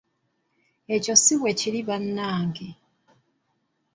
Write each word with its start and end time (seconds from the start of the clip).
Ekyo 0.95 1.13
si 1.23 1.33
bwe 1.39 1.51
kiri 1.59 1.81
bannange?. 1.87 2.67